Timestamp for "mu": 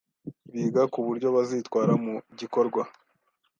2.03-2.13